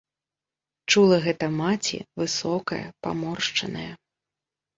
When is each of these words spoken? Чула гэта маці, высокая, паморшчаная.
Чула 0.93 1.19
гэта 1.25 1.49
маці, 1.57 1.97
высокая, 2.23 2.81
паморшчаная. 3.05 3.93